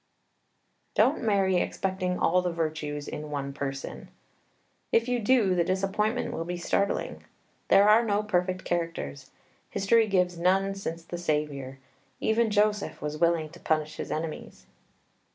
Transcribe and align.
Don't 0.95 1.21
marry 1.21 1.57
expecting 1.57 2.17
all 2.17 2.41
the 2.41 2.51
virtues 2.51 3.07
in 3.07 3.29
one 3.29 3.53
person. 3.53 4.07
If 4.91 5.07
you 5.07 5.19
do, 5.19 5.53
the 5.53 5.63
disappointment 5.63 6.33
will 6.33 6.43
be 6.43 6.57
startling. 6.57 7.23
There 7.67 7.87
are 7.87 8.03
no 8.03 8.23
perfect 8.23 8.65
characters. 8.65 9.29
History 9.69 10.07
gives 10.07 10.39
none 10.39 10.73
since 10.73 11.03
the 11.03 11.19
Saviour. 11.19 11.77
Even 12.19 12.49
Joseph 12.49 12.99
was 12.99 13.19
willing 13.19 13.49
to 13.51 13.59
punish 13.59 13.97
his 13.97 14.09
enemies. 14.11 14.65